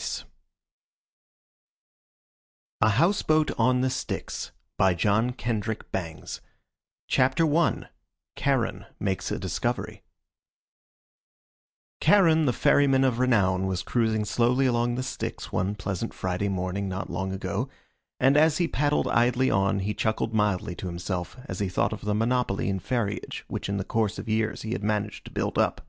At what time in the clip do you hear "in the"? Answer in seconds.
23.68-23.84